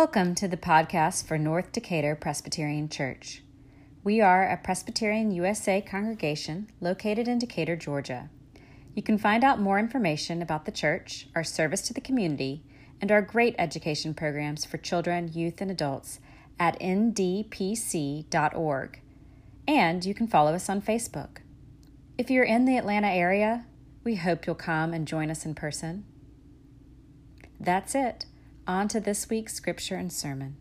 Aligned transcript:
Welcome 0.00 0.34
to 0.36 0.48
the 0.48 0.56
podcast 0.56 1.26
for 1.26 1.36
North 1.36 1.72
Decatur 1.72 2.14
Presbyterian 2.14 2.88
Church. 2.88 3.42
We 4.02 4.22
are 4.22 4.48
a 4.48 4.56
Presbyterian 4.56 5.30
USA 5.30 5.82
congregation 5.82 6.72
located 6.80 7.28
in 7.28 7.38
Decatur, 7.38 7.76
Georgia. 7.76 8.30
You 8.94 9.02
can 9.02 9.18
find 9.18 9.44
out 9.44 9.60
more 9.60 9.78
information 9.78 10.40
about 10.40 10.64
the 10.64 10.72
church, 10.72 11.28
our 11.34 11.44
service 11.44 11.82
to 11.82 11.92
the 11.92 12.00
community, 12.00 12.62
and 12.98 13.12
our 13.12 13.20
great 13.20 13.54
education 13.58 14.14
programs 14.14 14.64
for 14.64 14.78
children, 14.78 15.32
youth, 15.34 15.60
and 15.60 15.70
adults 15.70 16.18
at 16.58 16.80
ndpc.org. 16.80 18.22
And 19.68 20.04
you 20.06 20.14
can 20.14 20.26
follow 20.28 20.54
us 20.54 20.70
on 20.70 20.80
Facebook. 20.80 21.42
If 22.16 22.30
you're 22.30 22.44
in 22.44 22.64
the 22.64 22.78
Atlanta 22.78 23.08
area, 23.08 23.66
we 24.02 24.14
hope 24.14 24.46
you'll 24.46 24.54
come 24.54 24.94
and 24.94 25.06
join 25.06 25.30
us 25.30 25.44
in 25.44 25.54
person. 25.54 26.06
That's 27.60 27.94
it. 27.94 28.24
On 28.66 28.88
to 28.88 29.00
this 29.00 29.28
week's 29.28 29.54
scripture 29.54 29.96
and 29.96 30.12
sermon. 30.12 30.56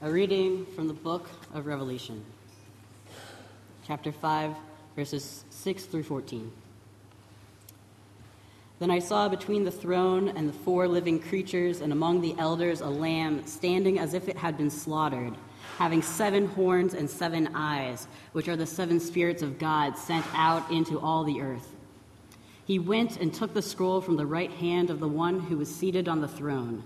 A 0.00 0.10
reading 0.10 0.66
from 0.74 0.88
the 0.88 0.94
book 0.94 1.28
of 1.52 1.66
Revelation, 1.66 2.24
chapter 3.86 4.10
5, 4.10 4.54
verses 4.96 5.44
6 5.50 5.84
through 5.84 6.02
14. 6.04 6.50
Then 8.78 8.90
I 8.90 8.98
saw 8.98 9.28
between 9.28 9.64
the 9.64 9.70
throne 9.70 10.28
and 10.28 10.48
the 10.48 10.52
four 10.52 10.88
living 10.88 11.20
creatures 11.20 11.80
and 11.80 11.92
among 11.92 12.20
the 12.20 12.34
elders 12.38 12.80
a 12.80 12.88
lamb 12.88 13.46
standing 13.46 13.98
as 13.98 14.14
if 14.14 14.28
it 14.28 14.36
had 14.36 14.56
been 14.56 14.70
slaughtered 14.70 15.34
having 15.78 16.02
seven 16.02 16.46
horns 16.46 16.94
and 16.94 17.08
seven 17.08 17.48
eyes, 17.54 18.06
which 18.32 18.48
are 18.48 18.56
the 18.56 18.66
seven 18.66 19.00
spirits 19.00 19.42
of 19.42 19.58
God 19.58 19.96
sent 19.96 20.24
out 20.34 20.70
into 20.70 20.98
all 21.00 21.24
the 21.24 21.40
earth. 21.40 21.74
He 22.64 22.78
went 22.78 23.16
and 23.16 23.32
took 23.32 23.54
the 23.54 23.62
scroll 23.62 24.00
from 24.00 24.16
the 24.16 24.26
right 24.26 24.50
hand 24.50 24.90
of 24.90 25.00
the 25.00 25.08
one 25.08 25.40
who 25.40 25.56
was 25.58 25.74
seated 25.74 26.08
on 26.08 26.20
the 26.20 26.28
throne. 26.28 26.84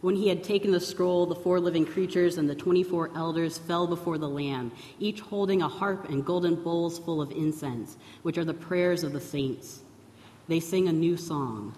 When 0.00 0.14
he 0.14 0.28
had 0.28 0.44
taken 0.44 0.70
the 0.70 0.80
scroll, 0.80 1.26
the 1.26 1.34
four 1.34 1.58
living 1.58 1.84
creatures 1.84 2.38
and 2.38 2.48
the 2.48 2.54
24 2.54 3.10
elders 3.16 3.58
fell 3.58 3.86
before 3.86 4.18
the 4.18 4.28
Lamb, 4.28 4.70
each 5.00 5.20
holding 5.20 5.60
a 5.60 5.68
harp 5.68 6.08
and 6.08 6.24
golden 6.24 6.54
bowls 6.54 6.98
full 6.98 7.20
of 7.20 7.32
incense, 7.32 7.96
which 8.22 8.38
are 8.38 8.44
the 8.44 8.54
prayers 8.54 9.02
of 9.02 9.12
the 9.12 9.20
saints. 9.20 9.80
They 10.46 10.60
sing 10.60 10.88
a 10.88 10.92
new 10.92 11.16
song. 11.16 11.74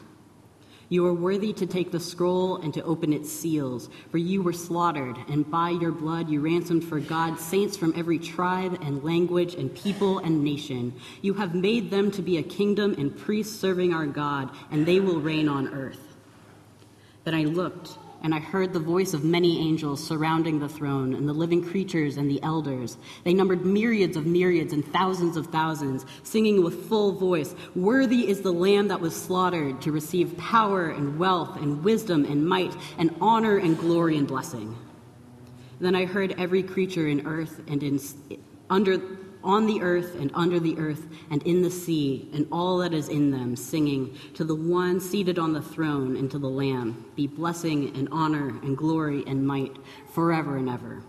You 0.91 1.06
are 1.06 1.14
worthy 1.14 1.52
to 1.52 1.66
take 1.66 1.92
the 1.92 2.00
scroll 2.00 2.56
and 2.56 2.74
to 2.74 2.83
open 2.83 3.12
its 3.12 3.30
seals, 3.30 3.88
for 4.10 4.19
you 4.19 4.42
were 4.42 4.52
slaughtered, 4.52 5.16
and 5.28 5.48
by 5.48 5.70
your 5.70 5.92
blood 5.92 6.28
you 6.28 6.41
ransomed 6.41 6.83
for 6.83 6.98
God 6.98 7.38
saints 7.38 7.77
from 7.77 7.94
every 7.96 8.19
tribe 8.19 8.77
and 8.83 9.05
language 9.05 9.55
and 9.55 9.72
people 9.72 10.18
and 10.18 10.42
nation. 10.42 10.92
You 11.22 11.34
have 11.34 11.55
made 11.55 11.92
them 11.92 12.11
to 12.11 12.22
be 12.22 12.38
a 12.38 12.42
kingdom 12.42 12.96
and 12.98 13.16
priests 13.16 13.56
serving 13.56 13.94
our 13.94 14.06
God, 14.06 14.50
and 14.72 14.84
they 14.84 14.98
will 14.98 15.20
reign 15.20 15.48
on 15.48 15.68
earth. 15.68 16.16
Then 17.22 17.36
I 17.36 17.44
looked 17.44 17.96
and 18.22 18.34
I 18.34 18.38
heard 18.38 18.72
the 18.72 18.80
voice 18.80 19.14
of 19.14 19.24
many 19.24 19.60
angels 19.60 20.06
surrounding 20.06 20.58
the 20.58 20.68
throne, 20.68 21.14
and 21.14 21.28
the 21.28 21.32
living 21.32 21.64
creatures 21.64 22.16
and 22.16 22.30
the 22.30 22.42
elders. 22.42 22.98
They 23.24 23.32
numbered 23.32 23.64
myriads 23.64 24.16
of 24.16 24.27
myriads 24.27 24.72
and 24.72 24.84
thousands 24.92 25.36
of 25.36 25.46
thousands, 25.46 26.04
singing 26.22 26.62
with 26.62 26.88
full 26.88 27.12
voice 27.12 27.54
Worthy 27.74 28.28
is 28.28 28.42
the 28.42 28.52
Lamb 28.52 28.88
that 28.88 29.00
was 29.00 29.16
slaughtered 29.16 29.80
to 29.82 29.92
receive 29.92 30.36
power 30.36 30.90
and 30.90 31.18
wealth 31.18 31.56
and 31.56 31.82
wisdom 31.82 32.24
and 32.24 32.46
might 32.46 32.74
and 32.98 33.14
honor 33.20 33.56
and 33.56 33.78
glory 33.78 34.16
and 34.16 34.27
blessing. 34.27 34.77
Then 35.80 35.94
I 35.94 36.05
heard 36.05 36.34
every 36.38 36.62
creature 36.62 37.08
in 37.08 37.27
earth 37.27 37.62
and 37.66 37.82
in, 37.82 38.00
under 38.68 39.00
on 39.42 39.66
the 39.66 39.80
earth 39.83 40.14
and 40.16 40.30
under 40.34 40.60
the 40.60 40.77
earth 40.78 41.06
and 41.30 41.42
in 41.44 41.62
the 41.62 41.70
sea 41.70 42.28
and 42.33 42.46
all 42.52 42.78
that 42.78 42.92
is 42.92 43.08
in 43.08 43.30
them, 43.30 43.56
singing 43.56 44.17
to 44.34 44.45
the 44.45 44.55
one 44.55 45.01
seated 45.01 45.39
on 45.39 45.52
the 45.52 45.62
throne 45.62 46.17
and 46.17 46.30
to 46.30 46.39
the 46.39 46.48
Lamb, 46.48 47.05
be 47.17 47.27
blessing 47.27 47.96
and 47.96 48.08
honor 48.12 48.48
and 48.62 48.77
glory 48.77 49.24
and 49.27 49.46
might 49.46 49.77
forever 50.12 50.56
and 50.56 50.68
ever. 50.68 51.02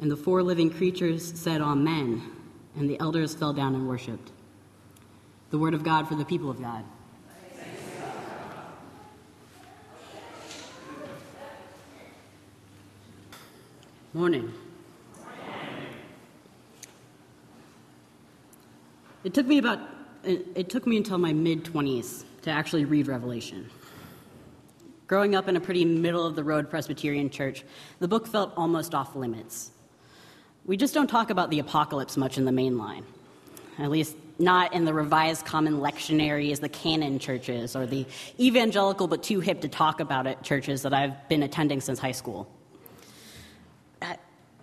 And 0.00 0.10
the 0.10 0.16
four 0.16 0.42
living 0.42 0.70
creatures 0.70 1.38
said, 1.38 1.60
Amen, 1.60 2.22
and 2.76 2.88
the 2.88 2.98
elders 3.00 3.34
fell 3.34 3.52
down 3.52 3.74
and 3.74 3.88
worshiped. 3.88 4.30
The 5.50 5.58
word 5.58 5.74
of 5.74 5.84
God 5.84 6.08
for 6.08 6.14
the 6.14 6.24
people 6.24 6.50
of 6.50 6.60
God. 6.60 6.84
Morning. 14.12 14.52
It 19.24 19.32
took 19.32 19.46
me 19.46 19.58
about 19.58 19.80
it 20.22 20.70
took 20.70 20.86
me 20.86 20.96
until 20.96 21.18
my 21.18 21.32
mid 21.32 21.64
20s 21.64 22.24
to 22.42 22.50
actually 22.50 22.84
read 22.84 23.08
Revelation. 23.08 23.68
Growing 25.06 25.34
up 25.34 25.48
in 25.48 25.56
a 25.56 25.60
pretty 25.60 25.84
middle 25.84 26.26
of 26.26 26.34
the 26.34 26.42
road 26.42 26.70
Presbyterian 26.70 27.28
church, 27.28 27.62
the 27.98 28.08
book 28.08 28.26
felt 28.26 28.52
almost 28.56 28.94
off 28.94 29.14
limits. 29.14 29.70
We 30.64 30.78
just 30.78 30.94
don't 30.94 31.08
talk 31.08 31.28
about 31.28 31.50
the 31.50 31.58
apocalypse 31.58 32.16
much 32.16 32.38
in 32.38 32.46
the 32.46 32.52
main 32.52 32.78
line. 32.78 33.04
At 33.78 33.90
least 33.90 34.16
not 34.38 34.72
in 34.72 34.86
the 34.86 34.94
Revised 34.94 35.44
Common 35.44 35.74
Lectionaries, 35.74 36.60
the 36.60 36.70
canon 36.70 37.18
churches, 37.18 37.76
or 37.76 37.84
the 37.86 38.06
evangelical 38.40 39.06
but 39.06 39.22
too 39.22 39.40
hip 39.40 39.60
to 39.60 39.68
talk 39.68 40.00
about 40.00 40.26
it 40.26 40.42
churches 40.42 40.82
that 40.82 40.94
I've 40.94 41.28
been 41.28 41.42
attending 41.42 41.82
since 41.82 41.98
high 41.98 42.12
school. 42.12 42.50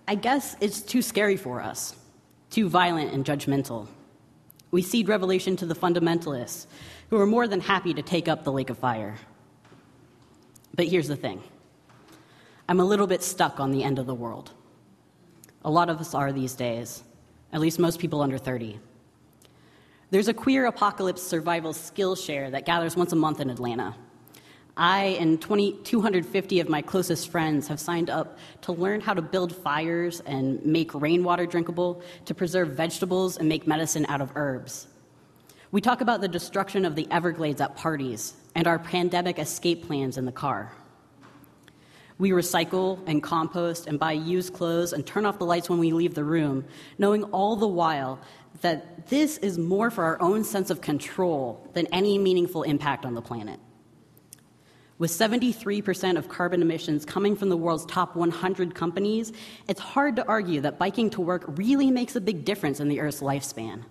I 0.08 0.16
guess 0.16 0.56
it's 0.60 0.82
too 0.82 1.02
scary 1.02 1.38
for 1.38 1.62
us, 1.62 1.96
too 2.50 2.68
violent 2.68 3.14
and 3.14 3.24
judgmental. 3.24 3.88
We 4.72 4.82
cede 4.82 5.10
revelation 5.10 5.56
to 5.58 5.66
the 5.66 5.76
fundamentalists, 5.76 6.66
who 7.10 7.20
are 7.20 7.28
more 7.28 7.48
than 7.48 7.60
happy 7.60 7.94
to 7.94 8.02
take 8.02 8.28
up 8.28 8.44
the 8.44 8.52
lake 8.52 8.70
of 8.70 8.78
fire. 8.78 9.18
But 10.74 10.88
here's 10.88 11.10
the 11.10 11.18
thing 11.18 11.44
I'm 12.70 12.80
a 12.80 12.86
little 12.86 13.08
bit 13.08 13.22
stuck 13.22 13.60
on 13.60 13.72
the 13.72 13.84
end 13.84 14.00
of 14.00 14.08
the 14.08 14.16
world. 14.16 14.52
A 15.64 15.70
lot 15.70 15.90
of 15.90 16.00
us 16.00 16.16
are 16.16 16.32
these 16.32 16.54
days, 16.54 17.04
at 17.52 17.60
least 17.60 17.80
most 17.80 18.00
people 18.00 18.22
under 18.22 18.38
30. 18.38 18.80
There's 20.10 20.28
a 20.28 20.34
queer 20.34 20.66
apocalypse 20.66 21.22
survival 21.22 21.74
Skillshare 21.74 22.52
that 22.52 22.66
gathers 22.66 22.96
once 22.96 23.12
a 23.12 23.16
month 23.16 23.40
in 23.40 23.50
Atlanta. 23.50 23.96
I 24.78 25.18
and 25.20 25.42
20, 25.42 25.74
250 25.84 26.60
of 26.60 26.70
my 26.70 26.82
closest 26.82 27.30
friends 27.30 27.68
have 27.68 27.80
signed 27.80 28.10
up 28.10 28.38
to 28.62 28.72
learn 28.72 29.02
how 29.02 29.14
to 29.14 29.22
build 29.22 29.56
fires 29.56 30.22
and 30.22 30.66
make 30.66 30.94
rainwater 30.94 31.46
drinkable, 31.46 32.02
to 32.26 32.34
preserve 32.34 32.70
vegetables 32.70 33.38
and 33.38 33.50
make 33.50 33.68
medicine 33.68 34.06
out 34.08 34.22
of 34.22 34.32
herbs. 34.36 34.88
We 35.72 35.82
talk 35.82 36.02
about 36.02 36.22
the 36.22 36.28
destruction 36.28 36.86
of 36.86 36.96
the 36.96 37.08
Everglades 37.12 37.62
at 37.62 37.76
parties 37.76 38.34
and 38.56 38.68
our 38.68 38.80
pandemic 38.80 39.40
escape 39.40 39.88
plans 39.88 40.18
in 40.18 40.26
the 40.26 40.32
car. 40.32 40.74
We 42.18 42.32
recycle 42.32 43.00
and 43.08 43.24
compost 43.24 43.88
and 43.88 43.98
buy 43.98 44.12
used 44.12 44.54
clothes 44.54 44.94
and 44.94 45.06
turn 45.06 45.26
off 45.26 45.40
the 45.40 45.46
lights 45.46 45.70
when 45.70 45.80
we 45.80 45.92
leave 45.92 46.14
the 46.14 46.24
room, 46.24 46.66
knowing 46.98 47.24
all 47.26 47.56
the 47.56 47.68
while 47.68 48.20
that 48.62 49.08
this 49.08 49.38
is 49.40 49.58
more 49.58 49.90
for 49.90 50.04
our 50.04 50.22
own 50.22 50.44
sense 50.44 50.70
of 50.70 50.82
control 50.82 51.68
than 51.74 51.88
any 51.88 52.18
meaningful 52.18 52.64
impact 52.64 53.06
on 53.06 53.16
the 53.16 53.22
planet. 53.22 53.60
With 55.02 55.10
73% 55.10 56.16
of 56.16 56.30
carbon 56.30 56.62
emissions 56.62 57.06
coming 57.06 57.36
from 57.36 57.50
the 57.50 57.58
world's 57.58 57.88
top 57.88 58.16
100 58.16 58.76
companies, 58.76 59.34
it's 59.68 59.80
hard 59.80 60.16
to 60.18 60.28
argue 60.28 60.62
that 60.62 60.78
biking 60.78 61.10
to 61.10 61.22
work 61.22 61.44
really 61.58 61.90
makes 61.90 62.16
a 62.16 62.22
big 62.22 62.46
difference 62.46 62.80
in 62.80 62.88
the 62.88 63.00
Earth's 63.00 63.20
lifespan. 63.20 63.84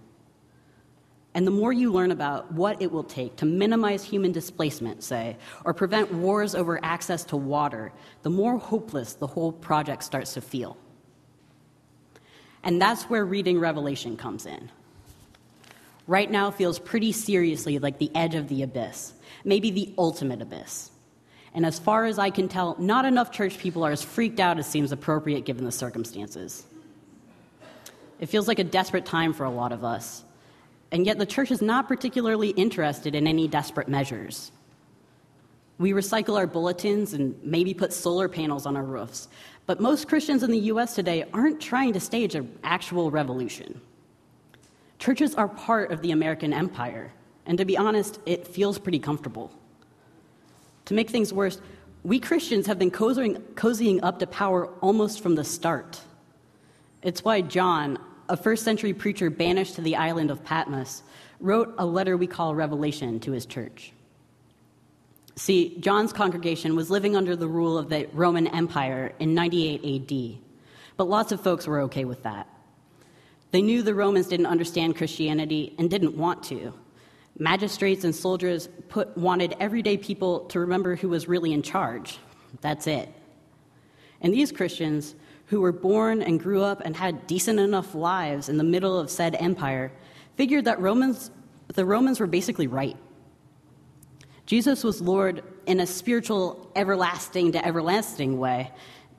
And 1.35 1.45
the 1.45 1.51
more 1.51 1.73
you 1.73 1.91
learn 1.91 2.13
about 2.13 2.53
what 2.53 2.81
it 2.81 2.93
will 2.93 3.03
take 3.03 3.35
to 3.39 3.45
minimize 3.45 4.05
human 4.05 4.31
displacement, 4.31 5.03
say, 5.03 5.37
or 5.65 5.75
prevent 5.75 6.15
wars 6.15 6.55
over 6.55 6.79
access 6.85 7.25
to 7.25 7.37
water, 7.37 7.91
the 8.23 8.31
more 8.31 8.57
hopeless 8.57 9.15
the 9.15 9.27
whole 9.27 9.51
project 9.51 10.05
starts 10.05 10.35
to 10.35 10.41
feel. 10.41 10.77
And 12.63 12.81
that's 12.81 13.11
where 13.11 13.25
reading 13.25 13.59
Revelation 13.59 14.17
comes 14.17 14.47
in. 14.47 14.71
Right 16.07 16.31
now 16.31 16.53
feels 16.53 16.79
pretty 16.79 17.11
seriously 17.11 17.81
like 17.81 17.99
the 17.99 18.13
edge 18.15 18.37
of 18.37 18.47
the 18.47 18.63
abyss, 18.63 19.13
maybe 19.45 19.73
the 19.73 19.93
ultimate 19.99 20.41
abyss. 20.41 20.93
And 21.55 21.67
as 21.67 21.79
far 21.79 22.05
as 22.05 22.19
I 22.19 22.31
can 22.31 22.49
tell, 22.49 22.77
not 22.79 23.05
enough 23.05 23.33
church 23.33 23.59
people 23.59 23.85
are 23.85 23.91
as 23.91 24.03
freaked 24.03 24.39
out 24.39 24.59
as 24.59 24.67
seems 24.67 24.93
appropriate 24.93 25.45
given 25.45 25.65
the 25.65 25.73
circumstances. 25.73 26.65
It 28.21 28.27
feels 28.27 28.47
like 28.47 28.59
a 28.59 28.65
desperate 28.65 29.07
time 29.07 29.33
for 29.33 29.45
a 29.45 29.51
lot 29.51 29.73
of 29.73 29.83
us. 29.83 30.25
And 30.93 31.07
yet 31.07 31.19
the 31.19 31.27
church 31.27 31.51
is 31.51 31.63
not 31.63 31.89
particularly 31.89 32.51
interested 32.51 33.15
in 33.15 33.27
any 33.27 33.49
desperate 33.49 33.89
measures. 33.89 34.53
We 35.79 35.93
recycle 35.93 36.37
our 36.37 36.47
bulletins 36.47 37.15
and 37.15 37.35
maybe 37.43 37.73
put 37.73 37.93
solar 37.93 38.29
panels 38.29 38.67
on 38.67 38.77
our 38.77 38.85
roofs. 38.85 39.29
But 39.67 39.81
most 39.81 40.09
Christians 40.09 40.43
in 40.43 40.51
the 40.51 40.59
US 40.59 40.95
today 40.95 41.25
aren't 41.33 41.61
trying 41.61 41.93
to 41.95 42.01
stage 42.01 42.35
an 42.35 42.59
actual 42.63 43.11
revolution. 43.11 43.81
Churches 44.99 45.35
are 45.37 45.49
part 45.49 45.91
of 45.91 46.03
the 46.03 46.11
American 46.11 46.53
empire. 46.53 47.13
And 47.47 47.57
to 47.57 47.65
be 47.65 47.79
honest, 47.79 48.21
it 48.27 48.47
feels 48.47 48.79
pretty 48.79 48.99
comfortable. 48.99 49.51
To 50.91 50.95
make 50.95 51.09
things 51.09 51.33
worse, 51.33 51.61
we 52.03 52.19
Christians 52.19 52.67
have 52.67 52.77
been 52.77 52.91
cozying, 52.91 53.41
cozying 53.55 54.01
up 54.03 54.19
to 54.19 54.27
power 54.27 54.67
almost 54.81 55.23
from 55.23 55.37
the 55.37 55.45
start. 55.45 56.01
It's 57.03 57.23
why 57.23 57.43
John, 57.43 57.97
a 58.29 58.37
first 58.37 58.65
century 58.65 58.93
preacher 58.93 59.31
banished 59.31 59.77
to 59.77 59.83
the 59.83 59.95
island 59.95 60.33
of 60.33 60.43
Patmos, 60.43 61.05
wrote 61.39 61.73
a 61.79 61.87
letter 61.87 62.17
we 62.17 62.27
call 62.27 62.57
Revelation 62.57 63.21
to 63.21 63.31
his 63.31 63.47
church. 63.47 63.93
See, 65.37 65.77
John's 65.79 66.13
congregation 66.13 66.75
was 66.75 66.91
living 66.91 67.15
under 67.15 67.37
the 67.37 67.47
rule 67.47 67.79
of 67.79 67.89
the 67.89 68.09
Roman 68.13 68.49
Empire 68.49 69.13
in 69.21 69.33
98 69.33 70.11
AD, 70.11 70.39
but 70.97 71.09
lots 71.09 71.31
of 71.31 71.41
folks 71.41 71.69
were 71.69 71.83
okay 71.83 72.05
with 72.05 72.25
that. 72.25 72.49
They 73.53 73.63
knew 73.63 73.83
the 73.83 73.95
Romans 73.95 74.27
didn't 74.27 74.47
understand 74.47 74.97
Christianity 74.97 75.73
and 75.79 75.89
didn't 75.89 76.17
want 76.17 76.43
to. 76.47 76.75
Magistrates 77.41 78.05
and 78.05 78.15
soldiers 78.15 78.69
put, 78.91 79.17
wanted 79.17 79.57
everyday 79.59 79.97
people 79.97 80.41
to 80.49 80.61
remember 80.61 80.95
who 80.95 81.09
was 81.09 81.27
really 81.27 81.55
in 81.55 81.63
charge. 81.63 82.19
That's 82.61 82.87
it. 82.87 83.09
And 84.21 84.35
these 84.35 84.53
Christians, 84.53 85.15
who 85.47 85.63
were 85.63 85.73
born 85.73 86.21
and 86.21 86.39
grew 86.39 86.63
up 86.63 86.83
and 86.85 86.95
had 86.95 87.27
decent 87.27 87.59
enough 87.59 87.95
lives 87.95 88.51
in 88.51 88.59
the 88.59 88.65
middle 88.65 88.99
of 88.99 89.11
said 89.11 89.35
empire, 89.37 89.91
figured 90.37 90.67
that 90.67 90.81
Romans, 90.81 91.31
the 91.69 91.87
Romans 91.87 92.21
were 92.21 92.27
basically 92.27 92.67
right. 92.67 92.99
Jesus 94.45 94.85
was 94.85 95.01
Lord 95.01 95.43
in 95.65 95.81
a 95.81 95.87
spiritual, 95.87 96.71
everlasting 96.77 97.53
to 97.53 97.65
everlasting 97.65 98.39
way, 98.39 98.71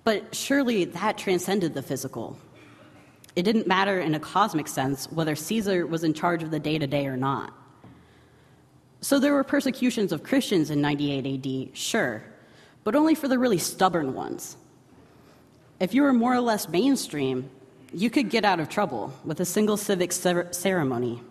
but 0.03 0.35
surely 0.35 0.85
that 0.85 1.17
transcended 1.17 1.73
the 1.73 1.81
physical. 1.81 2.37
It 3.35 3.43
didn't 3.43 3.65
matter 3.65 3.99
in 3.99 4.13
a 4.13 4.19
cosmic 4.19 4.67
sense 4.67 5.11
whether 5.11 5.35
Caesar 5.35 5.87
was 5.87 6.03
in 6.03 6.13
charge 6.13 6.43
of 6.43 6.51
the 6.51 6.59
day 6.59 6.77
to 6.77 6.85
day 6.85 7.07
or 7.07 7.17
not. 7.17 7.51
So 9.01 9.19
there 9.19 9.33
were 9.33 9.43
persecutions 9.43 10.11
of 10.11 10.23
Christians 10.23 10.69
in 10.69 10.79
98 10.79 11.45
AD, 11.45 11.77
sure, 11.77 12.23
but 12.83 12.95
only 12.95 13.15
for 13.15 13.27
the 13.27 13.39
really 13.39 13.57
stubborn 13.57 14.13
ones. 14.13 14.55
If 15.79 15.95
you 15.95 16.03
were 16.03 16.13
more 16.13 16.35
or 16.35 16.41
less 16.41 16.69
mainstream, 16.69 17.49
you 17.91 18.11
could 18.11 18.29
get 18.29 18.45
out 18.45 18.59
of 18.59 18.69
trouble 18.69 19.11
with 19.25 19.39
a 19.39 19.45
single 19.45 19.75
civic 19.75 20.11
ceremony. 20.11 21.21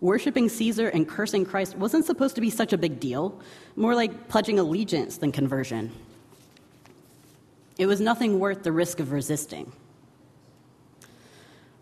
Worshipping 0.00 0.48
Caesar 0.50 0.88
and 0.88 1.08
cursing 1.08 1.44
Christ 1.44 1.76
wasn't 1.76 2.04
supposed 2.04 2.34
to 2.36 2.40
be 2.40 2.50
such 2.50 2.72
a 2.72 2.78
big 2.78 3.00
deal, 3.00 3.40
more 3.74 3.94
like 3.94 4.28
pledging 4.28 4.58
allegiance 4.58 5.16
than 5.16 5.32
conversion. 5.32 5.90
It 7.78 7.86
was 7.86 8.00
nothing 8.00 8.38
worth 8.38 8.62
the 8.62 8.72
risk 8.72 9.00
of 9.00 9.12
resisting. 9.12 9.72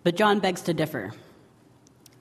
But 0.02 0.14
John 0.14 0.38
begs 0.38 0.62
to 0.62 0.72
differ. 0.72 1.12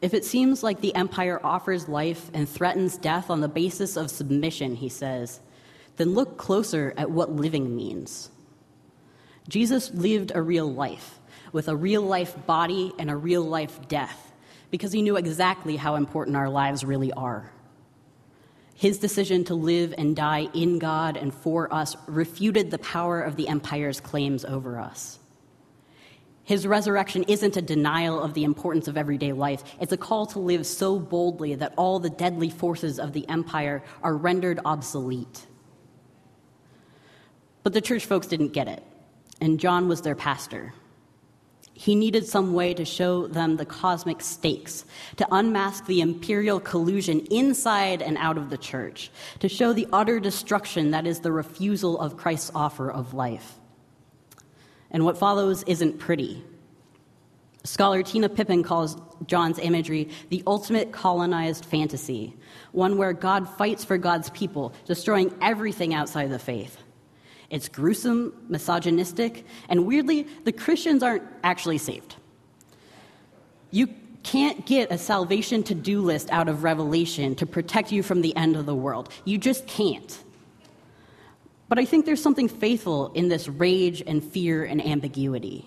If 0.01 0.13
it 0.13 0.25
seems 0.25 0.61
like 0.61 0.81
the 0.81 0.93
empire 0.95 1.39
offers 1.43 1.87
life 1.87 2.29
and 2.33 2.47
threatens 2.47 2.97
death 2.97 3.29
on 3.29 3.41
the 3.41 3.47
basis 3.47 3.97
of 3.97 4.11
submission, 4.11 4.75
he 4.75 4.89
says, 4.89 5.39
then 5.97 6.13
look 6.13 6.37
closer 6.37 6.93
at 6.97 7.11
what 7.11 7.31
living 7.31 7.75
means. 7.75 8.29
Jesus 9.47 9.93
lived 9.93 10.31
a 10.35 10.41
real 10.41 10.71
life 10.71 11.19
with 11.51 11.67
a 11.67 11.75
real 11.75 12.01
life 12.01 12.35
body 12.45 12.91
and 12.99 13.09
a 13.09 13.15
real 13.15 13.43
life 13.43 13.87
death 13.87 14.33
because 14.71 14.91
he 14.91 15.01
knew 15.01 15.15
exactly 15.15 15.77
how 15.77 15.95
important 15.95 16.35
our 16.35 16.49
lives 16.49 16.83
really 16.83 17.13
are. 17.13 17.51
His 18.75 18.97
decision 18.99 19.45
to 19.45 19.55
live 19.55 19.93
and 19.97 20.15
die 20.15 20.49
in 20.53 20.79
God 20.79 21.15
and 21.15 21.33
for 21.33 21.73
us 21.73 21.95
refuted 22.07 22.71
the 22.71 22.79
power 22.79 23.21
of 23.21 23.37
the 23.37 23.47
empire's 23.47 24.01
claims 24.01 24.43
over 24.43 24.79
us. 24.79 25.17
His 26.45 26.67
resurrection 26.67 27.23
isn't 27.23 27.57
a 27.57 27.61
denial 27.61 28.21
of 28.21 28.35
the 28.35 28.43
importance 28.43 28.87
of 28.87 28.97
everyday 28.97 29.33
life. 29.33 29.63
It's 29.81 29.91
a 29.91 29.97
call 29.97 30.27
to 30.27 30.39
live 30.39 30.67
so 30.67 30.99
boldly 30.99 31.55
that 31.55 31.73
all 31.75 31.99
the 31.99 32.09
deadly 32.09 32.51
forces 32.51 32.99
of 32.99 33.13
the 33.13 33.27
empire 33.27 33.83
are 34.03 34.15
rendered 34.15 34.59
obsolete. 34.63 35.47
But 37.63 37.73
the 37.73 37.81
church 37.81 38.05
folks 38.05 38.27
didn't 38.27 38.53
get 38.53 38.67
it, 38.67 38.83
and 39.41 39.59
John 39.59 39.87
was 39.87 40.03
their 40.03 40.13
pastor. 40.13 40.75
He 41.73 41.95
needed 41.95 42.27
some 42.27 42.53
way 42.53 42.75
to 42.75 42.85
show 42.85 43.25
them 43.25 43.57
the 43.57 43.65
cosmic 43.65 44.21
stakes, 44.21 44.85
to 45.17 45.27
unmask 45.31 45.87
the 45.87 45.99
imperial 45.99 46.59
collusion 46.59 47.21
inside 47.31 48.03
and 48.03 48.17
out 48.19 48.37
of 48.37 48.51
the 48.51 48.57
church, 48.57 49.09
to 49.39 49.49
show 49.49 49.73
the 49.73 49.87
utter 49.91 50.19
destruction 50.19 50.91
that 50.91 51.07
is 51.07 51.21
the 51.21 51.31
refusal 51.31 51.99
of 51.99 52.17
Christ's 52.17 52.51
offer 52.53 52.91
of 52.91 53.15
life 53.15 53.59
and 54.95 55.03
what 55.03 55.17
follows 55.17 55.61
isn't 55.63 55.99
pretty. 55.99 56.41
Scholar 57.65 58.01
Tina 58.01 58.29
Pippin 58.29 58.63
calls 58.63 58.95
John's 59.27 59.59
imagery 59.59 60.07
the 60.29 60.41
ultimate 60.47 60.93
colonized 60.93 61.65
fantasy, 61.65 62.33
one 62.71 62.97
where 62.97 63.11
God 63.11 63.49
fights 63.57 63.83
for 63.83 63.97
God's 63.97 64.29
people, 64.29 64.73
destroying 64.85 65.35
everything 65.41 65.93
outside 65.93 66.31
the 66.31 66.39
faith. 66.39 66.77
It's 67.49 67.67
gruesome, 67.67 68.45
misogynistic, 68.47 69.45
and 69.67 69.85
weirdly, 69.85 70.27
the 70.45 70.53
Christians 70.53 71.03
aren't 71.03 71.23
actually 71.43 71.79
saved. 71.79 72.15
You 73.71 73.89
can't 74.23 74.65
get 74.65 74.93
a 74.93 74.97
salvation 74.97 75.61
to 75.63 75.75
do 75.75 75.99
list 75.99 76.29
out 76.31 76.47
of 76.47 76.63
Revelation 76.63 77.35
to 77.35 77.45
protect 77.45 77.91
you 77.91 78.01
from 78.01 78.21
the 78.21 78.33
end 78.37 78.55
of 78.55 78.65
the 78.65 78.73
world. 78.73 79.09
You 79.25 79.39
just 79.39 79.67
can't. 79.67 80.23
But 81.67 81.79
I 81.79 81.85
think 81.85 82.05
there's 82.05 82.21
something 82.21 82.47
faithful 82.47 83.11
in 83.13 83.27
this 83.27 83.47
rage 83.47 84.03
and 84.05 84.23
fear 84.23 84.63
and 84.63 84.85
ambiguity. 84.85 85.65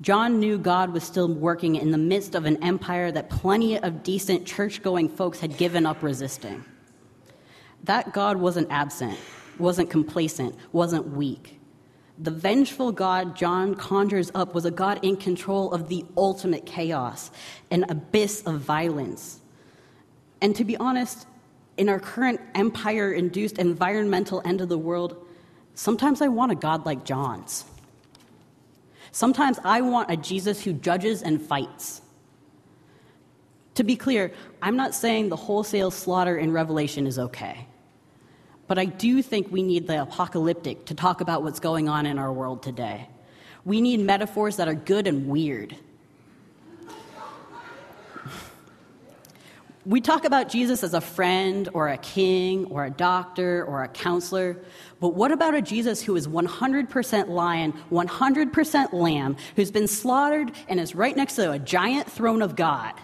John 0.00 0.40
knew 0.40 0.58
God 0.58 0.92
was 0.92 1.04
still 1.04 1.32
working 1.32 1.76
in 1.76 1.92
the 1.92 1.98
midst 1.98 2.34
of 2.34 2.44
an 2.44 2.60
empire 2.62 3.12
that 3.12 3.30
plenty 3.30 3.78
of 3.78 4.02
decent 4.02 4.44
church 4.44 4.82
going 4.82 5.08
folks 5.08 5.38
had 5.38 5.56
given 5.56 5.86
up 5.86 6.02
resisting. 6.02 6.64
That 7.84 8.12
God 8.12 8.36
wasn't 8.36 8.68
absent, 8.70 9.16
wasn't 9.58 9.90
complacent, 9.90 10.56
wasn't 10.72 11.08
weak. 11.10 11.60
The 12.18 12.32
vengeful 12.32 12.90
God 12.90 13.36
John 13.36 13.76
conjures 13.76 14.32
up 14.34 14.54
was 14.54 14.64
a 14.64 14.72
God 14.72 14.98
in 15.02 15.16
control 15.16 15.72
of 15.72 15.88
the 15.88 16.04
ultimate 16.16 16.66
chaos, 16.66 17.30
an 17.70 17.84
abyss 17.88 18.42
of 18.42 18.60
violence. 18.60 19.40
And 20.40 20.54
to 20.56 20.64
be 20.64 20.76
honest, 20.76 21.26
in 21.76 21.88
our 21.88 21.98
current 21.98 22.40
empire 22.54 23.12
induced 23.12 23.58
environmental 23.58 24.42
end 24.44 24.60
of 24.60 24.68
the 24.68 24.78
world, 24.78 25.26
sometimes 25.74 26.20
I 26.20 26.28
want 26.28 26.52
a 26.52 26.54
God 26.54 26.84
like 26.86 27.04
John's. 27.04 27.64
Sometimes 29.10 29.58
I 29.64 29.80
want 29.80 30.10
a 30.10 30.16
Jesus 30.16 30.62
who 30.62 30.72
judges 30.72 31.22
and 31.22 31.40
fights. 31.40 32.02
To 33.74 33.84
be 33.84 33.96
clear, 33.96 34.32
I'm 34.60 34.76
not 34.76 34.94
saying 34.94 35.28
the 35.28 35.36
wholesale 35.36 35.90
slaughter 35.90 36.36
in 36.36 36.52
Revelation 36.52 37.06
is 37.06 37.18
okay. 37.18 37.66
But 38.66 38.78
I 38.78 38.84
do 38.84 39.22
think 39.22 39.50
we 39.50 39.62
need 39.62 39.86
the 39.86 40.02
apocalyptic 40.02 40.86
to 40.86 40.94
talk 40.94 41.20
about 41.20 41.42
what's 41.42 41.60
going 41.60 41.88
on 41.88 42.06
in 42.06 42.18
our 42.18 42.32
world 42.32 42.62
today. 42.62 43.08
We 43.64 43.80
need 43.80 44.00
metaphors 44.00 44.56
that 44.56 44.68
are 44.68 44.74
good 44.74 45.06
and 45.06 45.26
weird. 45.28 45.76
We 49.84 50.00
talk 50.00 50.24
about 50.24 50.48
Jesus 50.48 50.84
as 50.84 50.94
a 50.94 51.00
friend 51.00 51.68
or 51.74 51.88
a 51.88 51.98
king 51.98 52.66
or 52.66 52.84
a 52.84 52.90
doctor 52.90 53.64
or 53.64 53.82
a 53.82 53.88
counselor, 53.88 54.56
but 55.00 55.14
what 55.14 55.32
about 55.32 55.54
a 55.54 55.62
Jesus 55.62 56.00
who 56.00 56.14
is 56.14 56.28
100% 56.28 57.28
lion, 57.28 57.74
100% 57.90 58.92
lamb, 58.92 59.36
who's 59.56 59.72
been 59.72 59.88
slaughtered 59.88 60.52
and 60.68 60.78
is 60.78 60.94
right 60.94 61.16
next 61.16 61.34
to 61.34 61.50
a 61.50 61.58
giant 61.58 62.08
throne 62.08 62.42
of 62.42 62.54
God? 62.54 62.94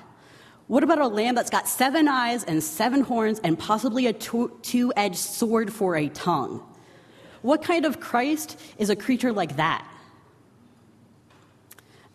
What 0.68 0.84
about 0.84 1.00
a 1.00 1.08
lamb 1.08 1.34
that's 1.34 1.50
got 1.50 1.66
seven 1.66 2.06
eyes 2.06 2.44
and 2.44 2.62
seven 2.62 3.00
horns 3.00 3.40
and 3.42 3.58
possibly 3.58 4.06
a 4.06 4.12
two 4.12 4.92
edged 4.94 5.16
sword 5.16 5.72
for 5.72 5.96
a 5.96 6.08
tongue? 6.08 6.62
What 7.42 7.64
kind 7.64 7.86
of 7.86 7.98
Christ 7.98 8.60
is 8.78 8.88
a 8.88 8.94
creature 8.94 9.32
like 9.32 9.56
that? 9.56 9.84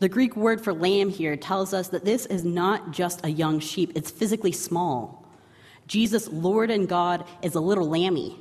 The 0.04 0.10
Greek 0.10 0.36
word 0.36 0.62
for 0.62 0.74
lamb 0.74 1.08
here 1.08 1.38
tells 1.38 1.74
us 1.74 1.88
that 1.88 2.04
this 2.04 2.26
is 2.26 2.44
not 2.44 2.92
just 2.92 3.26
a 3.26 3.30
young 3.30 3.62
sheep, 3.62 3.94
it's 3.96 4.12
physically 4.12 4.52
small. 4.52 5.26
Jesus, 5.88 6.28
Lord 6.28 6.70
and 6.70 6.90
God, 6.90 7.24
is 7.42 7.56
a 7.56 7.62
little 7.62 7.88
lammy. 7.88 8.38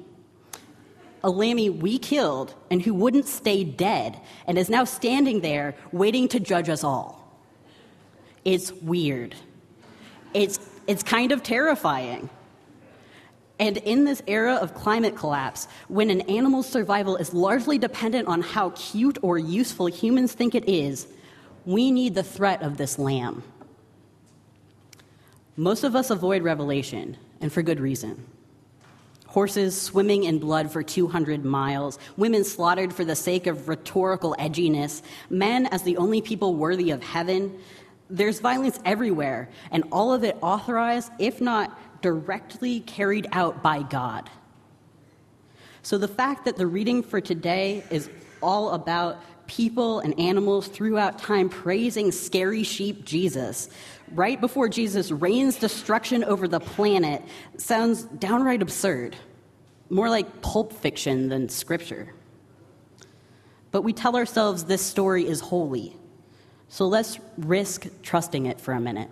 A 1.22 1.30
lammy 1.30 1.70
we 1.70 2.00
killed 2.00 2.52
and 2.68 2.82
who 2.82 2.92
wouldn't 2.92 3.26
stay 3.26 3.62
dead 3.62 4.20
and 4.48 4.58
is 4.58 4.68
now 4.68 4.82
standing 4.82 5.40
there 5.40 5.76
waiting 5.92 6.26
to 6.30 6.40
judge 6.40 6.68
us 6.68 6.82
all. 6.82 7.32
It's 8.44 8.72
weird. 8.72 9.36
It's, 10.34 10.58
it's 10.88 11.04
kind 11.04 11.30
of 11.30 11.44
terrifying. 11.44 12.28
And 13.60 13.76
in 13.76 14.04
this 14.04 14.20
era 14.26 14.56
of 14.56 14.74
climate 14.74 15.14
collapse, 15.14 15.68
when 15.86 16.10
an 16.10 16.22
animal's 16.22 16.68
survival 16.68 17.16
is 17.18 17.32
largely 17.32 17.78
dependent 17.78 18.26
on 18.26 18.40
how 18.40 18.70
cute 18.70 19.18
or 19.22 19.38
useful 19.38 19.86
humans 19.86 20.32
think 20.32 20.56
it 20.56 20.68
is, 20.68 21.06
we 21.64 21.90
need 21.90 22.14
the 22.14 22.22
threat 22.22 22.62
of 22.62 22.76
this 22.76 22.98
lamb. 22.98 23.42
Most 25.56 25.84
of 25.84 25.94
us 25.94 26.10
avoid 26.10 26.42
Revelation, 26.42 27.16
and 27.40 27.52
for 27.52 27.62
good 27.62 27.80
reason. 27.80 28.26
Horses 29.26 29.80
swimming 29.80 30.24
in 30.24 30.38
blood 30.38 30.70
for 30.70 30.82
200 30.82 31.44
miles, 31.44 31.98
women 32.16 32.44
slaughtered 32.44 32.92
for 32.92 33.04
the 33.04 33.16
sake 33.16 33.46
of 33.46 33.68
rhetorical 33.68 34.34
edginess, 34.38 35.02
men 35.30 35.66
as 35.66 35.82
the 35.82 35.96
only 35.96 36.20
people 36.20 36.54
worthy 36.54 36.90
of 36.90 37.02
heaven. 37.02 37.58
There's 38.10 38.40
violence 38.40 38.78
everywhere, 38.84 39.48
and 39.70 39.84
all 39.90 40.12
of 40.12 40.24
it 40.24 40.36
authorized, 40.42 41.12
if 41.18 41.40
not 41.40 41.78
directly 42.02 42.80
carried 42.80 43.26
out 43.32 43.62
by 43.62 43.82
God. 43.82 44.28
So 45.82 45.98
the 45.98 46.08
fact 46.08 46.44
that 46.44 46.56
the 46.56 46.66
reading 46.66 47.02
for 47.02 47.20
today 47.20 47.84
is 47.90 48.10
all 48.42 48.70
about 48.70 49.22
people 49.56 50.00
and 50.00 50.18
animals 50.18 50.66
throughout 50.66 51.18
time 51.18 51.50
praising 51.50 52.10
scary 52.10 52.62
sheep 52.62 53.04
Jesus 53.04 53.68
right 54.12 54.40
before 54.40 54.66
Jesus 54.66 55.10
rains 55.10 55.56
destruction 55.56 56.24
over 56.24 56.48
the 56.48 56.58
planet 56.58 57.22
sounds 57.58 58.04
downright 58.04 58.62
absurd, 58.62 59.14
more 59.90 60.08
like 60.08 60.40
pulp 60.40 60.72
fiction 60.72 61.28
than 61.28 61.50
scripture. 61.50 62.14
But 63.72 63.82
we 63.82 63.92
tell 63.92 64.16
ourselves 64.16 64.64
this 64.64 64.80
story 64.80 65.26
is 65.26 65.40
holy, 65.40 65.96
so 66.68 66.86
let's 66.86 67.20
risk 67.36 67.86
trusting 68.02 68.46
it 68.46 68.58
for 68.58 68.72
a 68.72 68.80
minute. 68.80 69.10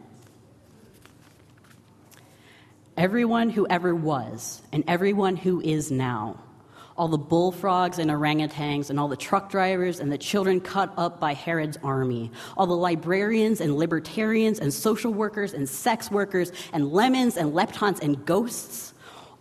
Everyone 2.97 3.51
who 3.51 3.67
ever 3.69 3.95
was, 3.95 4.63
and 4.73 4.85
everyone 4.89 5.37
who 5.37 5.61
is 5.61 5.91
now, 5.91 6.39
all 7.01 7.09
the 7.09 7.17
bullfrogs 7.17 7.99
and 7.99 8.11
orangutans, 8.11 8.91
and 8.91 9.01
all 9.01 9.09
the 9.09 9.17
truck 9.17 9.51
drivers 9.51 10.01
and 10.01 10.13
the 10.13 10.19
children 10.19 10.61
cut 10.61 10.93
up 10.99 11.19
by 11.19 11.33
Herod's 11.33 11.79
army, 11.83 12.31
all 12.59 12.67
the 12.67 12.77
librarians 12.77 13.63
and 13.63 13.75
libertarians 13.75 14.59
and 14.59 14.71
social 14.71 15.11
workers 15.11 15.55
and 15.55 15.67
sex 15.67 16.11
workers 16.11 16.53
and 16.75 16.93
lemons 16.93 17.39
and 17.39 17.55
leptons 17.55 18.03
and 18.03 18.23
ghosts, 18.27 18.93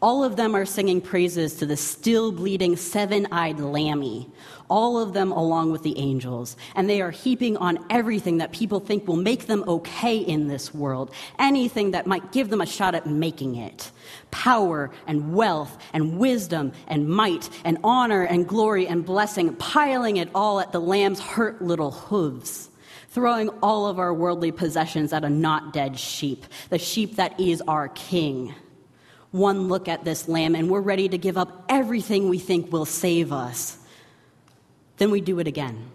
all 0.01 0.23
of 0.23 0.37
them 0.37 0.55
are 0.55 0.65
singing 0.65 1.01
praises 1.01 1.55
to 1.55 1.65
the 1.65 1.75
still 1.75 2.31
bleeding 2.31 2.77
seven 2.77 3.27
eyed 3.31 3.59
lammy, 3.59 4.29
all 4.69 4.97
of 4.97 5.13
them 5.13 5.31
along 5.31 5.71
with 5.71 5.83
the 5.83 5.97
angels. 5.97 6.55
And 6.75 6.89
they 6.89 7.01
are 7.01 7.11
heaping 7.11 7.57
on 7.57 7.85
everything 7.89 8.37
that 8.37 8.53
people 8.53 8.79
think 8.79 9.07
will 9.07 9.17
make 9.17 9.47
them 9.47 9.65
okay 9.67 10.17
in 10.17 10.47
this 10.47 10.73
world, 10.73 11.11
anything 11.37 11.91
that 11.91 12.07
might 12.07 12.31
give 12.31 12.49
them 12.49 12.61
a 12.61 12.65
shot 12.65 12.95
at 12.95 13.07
making 13.07 13.55
it. 13.55 13.91
Power 14.31 14.89
and 15.05 15.33
wealth 15.33 15.77
and 15.91 16.17
wisdom 16.17 16.71
and 16.87 17.09
might 17.09 17.49
and 17.65 17.77
honor 17.83 18.23
and 18.23 18.47
glory 18.47 18.87
and 18.87 19.05
blessing, 19.05 19.53
piling 19.55 20.15
it 20.15 20.29
all 20.33 20.61
at 20.61 20.71
the 20.71 20.79
lamb's 20.79 21.19
hurt 21.19 21.61
little 21.61 21.91
hooves. 21.91 22.69
Throwing 23.09 23.49
all 23.61 23.87
of 23.87 23.99
our 23.99 24.13
worldly 24.13 24.51
possessions 24.51 25.11
at 25.11 25.25
a 25.25 25.29
not 25.29 25.73
dead 25.73 25.99
sheep, 25.99 26.45
the 26.69 26.77
sheep 26.77 27.17
that 27.17 27.37
is 27.39 27.61
our 27.67 27.89
king 27.89 28.53
one 29.31 29.67
look 29.67 29.87
at 29.87 30.03
this 30.03 30.27
lamb 30.27 30.55
and 30.55 30.69
we're 30.69 30.81
ready 30.81 31.07
to 31.09 31.17
give 31.17 31.37
up 31.37 31.65
everything 31.69 32.29
we 32.29 32.39
think 32.39 32.71
will 32.71 32.85
save 32.85 33.31
us, 33.31 33.77
then 34.97 35.11
we 35.11 35.21
do 35.21 35.39
it 35.39 35.47
again. 35.47 35.91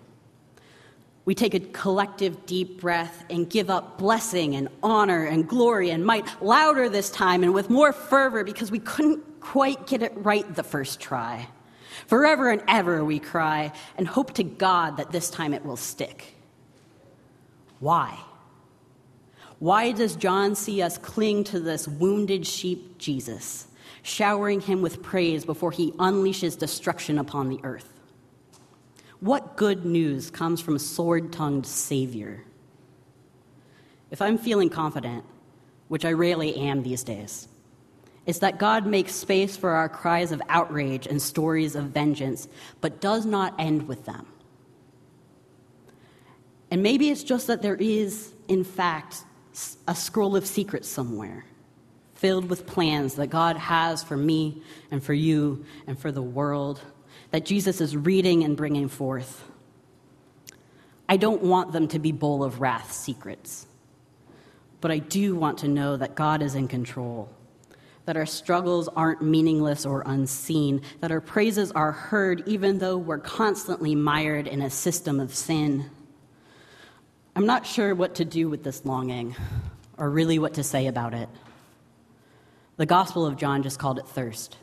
We 1.24 1.34
take 1.34 1.54
a 1.54 1.60
collective 1.60 2.44
deep 2.44 2.80
breath 2.80 3.24
and 3.30 3.48
give 3.48 3.70
up 3.70 3.98
blessing 3.98 4.54
and 4.54 4.68
honor 4.82 5.24
and 5.24 5.48
glory 5.48 5.90
and 5.90 6.04
might 6.04 6.26
louder 6.42 6.88
this 6.88 7.10
time 7.10 7.42
and 7.42 7.54
with 7.54 7.70
more 7.70 7.92
fervor 7.92 8.44
because 8.44 8.70
we 8.70 8.78
couldn't 8.78 9.40
quite 9.40 9.86
get 9.86 10.02
it 10.02 10.12
right 10.16 10.54
the 10.54 10.62
first 10.62 11.00
try. 11.00 11.48
Forever 12.06 12.50
and 12.50 12.62
ever 12.68 13.04
we 13.04 13.18
cry 13.18 13.72
and 13.96 14.06
hope 14.06 14.34
to 14.34 14.44
God 14.44 14.98
that 14.98 15.12
this 15.12 15.30
time 15.30 15.54
it 15.54 15.64
will 15.64 15.76
stick. 15.76 16.34
Why? 17.80 18.18
Why 19.58 19.92
does 19.92 20.16
John 20.16 20.54
see 20.54 20.82
us 20.82 20.98
cling 20.98 21.44
to 21.44 21.60
this 21.60 21.86
wounded 21.86 22.46
sheep, 22.46 22.98
Jesus, 22.98 23.66
showering 24.02 24.60
him 24.60 24.82
with 24.82 25.02
praise 25.02 25.44
before 25.44 25.70
he 25.70 25.92
unleashes 25.92 26.58
destruction 26.58 27.18
upon 27.18 27.48
the 27.48 27.60
earth? 27.62 27.88
What 29.20 29.56
good 29.56 29.86
news 29.86 30.30
comes 30.30 30.60
from 30.60 30.76
a 30.76 30.80
sword 30.80 31.32
tongued 31.32 31.66
Savior? 31.66 32.44
If 34.10 34.20
I'm 34.20 34.36
feeling 34.36 34.68
confident, 34.68 35.24
which 35.88 36.04
I 36.04 36.12
rarely 36.12 36.56
am 36.56 36.82
these 36.82 37.02
days, 37.02 37.48
it's 38.26 38.40
that 38.40 38.58
God 38.58 38.86
makes 38.86 39.14
space 39.14 39.56
for 39.56 39.70
our 39.70 39.88
cries 39.88 40.32
of 40.32 40.42
outrage 40.48 41.06
and 41.06 41.20
stories 41.20 41.74
of 41.76 41.84
vengeance, 41.84 42.48
but 42.80 43.00
does 43.00 43.26
not 43.26 43.54
end 43.58 43.86
with 43.86 44.04
them. 44.04 44.26
And 46.70 46.82
maybe 46.82 47.10
it's 47.10 47.22
just 47.22 47.46
that 47.46 47.62
there 47.62 47.76
is, 47.76 48.32
in 48.48 48.64
fact, 48.64 49.24
a 49.86 49.94
scroll 49.94 50.36
of 50.36 50.46
secrets 50.46 50.88
somewhere 50.88 51.44
filled 52.14 52.48
with 52.48 52.66
plans 52.66 53.16
that 53.16 53.26
God 53.26 53.56
has 53.56 54.02
for 54.02 54.16
me 54.16 54.62
and 54.90 55.02
for 55.02 55.12
you 55.12 55.64
and 55.86 55.98
for 55.98 56.10
the 56.10 56.22
world 56.22 56.80
that 57.32 57.44
Jesus 57.44 57.80
is 57.80 57.96
reading 57.96 58.44
and 58.44 58.56
bringing 58.56 58.88
forth. 58.88 59.44
I 61.08 61.16
don't 61.16 61.42
want 61.42 61.72
them 61.72 61.88
to 61.88 61.98
be 61.98 62.12
bowl 62.12 62.44
of 62.44 62.60
wrath 62.60 62.92
secrets, 62.92 63.66
but 64.80 64.90
I 64.90 64.98
do 64.98 65.34
want 65.34 65.58
to 65.58 65.68
know 65.68 65.96
that 65.96 66.14
God 66.14 66.42
is 66.42 66.54
in 66.54 66.68
control, 66.68 67.28
that 68.06 68.16
our 68.16 68.24
struggles 68.24 68.88
aren't 68.88 69.20
meaningless 69.20 69.84
or 69.84 70.02
unseen, 70.06 70.80
that 71.00 71.10
our 71.10 71.20
praises 71.20 71.72
are 71.72 71.92
heard 71.92 72.42
even 72.46 72.78
though 72.78 72.96
we're 72.96 73.18
constantly 73.18 73.94
mired 73.94 74.46
in 74.46 74.62
a 74.62 74.70
system 74.70 75.20
of 75.20 75.34
sin. 75.34 75.90
I'm 77.36 77.46
not 77.46 77.66
sure 77.66 77.94
what 77.96 78.16
to 78.16 78.24
do 78.24 78.48
with 78.48 78.62
this 78.62 78.84
longing, 78.84 79.34
or 79.98 80.08
really 80.08 80.38
what 80.38 80.54
to 80.54 80.62
say 80.62 80.86
about 80.86 81.14
it. 81.14 81.28
The 82.76 82.86
Gospel 82.86 83.26
of 83.26 83.36
John 83.36 83.64
just 83.64 83.78
called 83.78 83.98
it 83.98 84.06
thirst. 84.06 84.56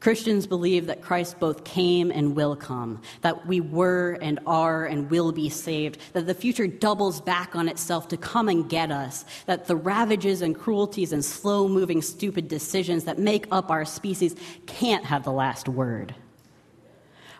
Christians 0.00 0.46
believe 0.46 0.86
that 0.86 1.02
Christ 1.02 1.38
both 1.38 1.64
came 1.64 2.10
and 2.10 2.34
will 2.34 2.56
come, 2.56 3.02
that 3.20 3.46
we 3.46 3.60
were 3.60 4.18
and 4.22 4.38
are 4.46 4.86
and 4.86 5.10
will 5.10 5.32
be 5.32 5.50
saved, 5.50 5.98
that 6.14 6.26
the 6.26 6.34
future 6.34 6.66
doubles 6.66 7.20
back 7.20 7.54
on 7.56 7.68
itself 7.68 8.08
to 8.08 8.16
come 8.16 8.48
and 8.48 8.68
get 8.68 8.90
us, 8.90 9.24
that 9.46 9.66
the 9.66 9.76
ravages 9.76 10.40
and 10.42 10.58
cruelties 10.58 11.12
and 11.12 11.24
slow 11.24 11.68
moving, 11.68 12.00
stupid 12.00 12.48
decisions 12.48 13.04
that 13.04 13.18
make 13.18 13.46
up 13.50 13.70
our 13.70 13.84
species 13.84 14.34
can't 14.66 15.04
have 15.04 15.24
the 15.24 15.32
last 15.32 15.68
word. 15.68 16.14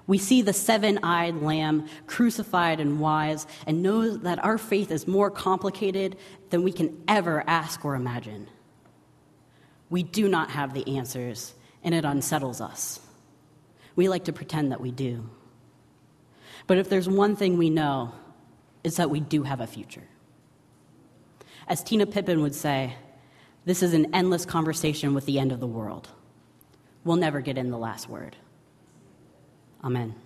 We 0.07 0.19
see 0.19 0.43
the 0.43 0.53
seven 0.53 1.01
eyed 1.03 1.37
lamb 1.37 1.89
crucified 2.07 2.79
and 2.79 3.01
wise 3.01 3.47
and 3.67 3.83
know 3.83 4.17
that 4.19 4.45
our 4.45 4.59
faith 4.59 4.91
is 4.91 5.09
more 5.09 5.31
complicated 5.31 6.17
than 6.51 6.63
we 6.63 6.73
can 6.73 7.03
ever 7.09 7.43
ask 7.47 7.85
or 7.85 7.97
imagine. 7.97 8.49
We 9.91 10.03
do 10.03 10.29
not 10.29 10.51
have 10.51 10.75
the 10.75 10.97
answers, 10.97 11.55
and 11.83 11.95
it 11.95 12.05
unsettles 12.05 12.61
us. 12.61 13.01
We 13.97 14.09
like 14.09 14.25
to 14.25 14.33
pretend 14.33 14.73
that 14.73 14.81
we 14.81 14.91
do. 14.91 15.29
But 16.67 16.79
if 16.79 16.89
there's 16.89 17.09
one 17.09 17.37
thing 17.37 17.57
we 17.57 17.71
know, 17.71 18.13
it's 18.85 18.97
that 18.97 19.11
we 19.11 19.21
do 19.21 19.43
have 19.43 19.61
a 19.61 19.67
future. 19.67 20.07
As 21.69 21.83
Tina 21.83 22.07
Pippin 22.07 22.43
would 22.43 22.55
say, 22.55 22.95
this 23.65 23.83
is 23.83 23.93
an 23.95 24.15
endless 24.15 24.45
conversation 24.45 25.15
with 25.15 25.27
the 25.27 25.41
end 25.41 25.51
of 25.51 25.59
the 25.59 25.67
world. 25.67 26.09
We'll 27.05 27.17
never 27.17 27.41
get 27.41 27.59
in 27.59 27.71
the 27.71 27.79
last 27.79 28.09
word. 28.09 28.37
Amen. 29.87 30.25